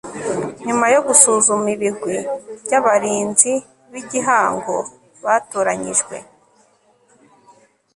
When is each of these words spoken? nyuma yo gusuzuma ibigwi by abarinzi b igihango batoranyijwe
nyuma 0.67 0.85
yo 0.93 0.99
gusuzuma 1.07 1.67
ibigwi 1.75 2.15
by 2.63 2.73
abarinzi 2.79 3.53
b 3.91 3.93
igihango 4.01 4.77
batoranyijwe 5.23 6.15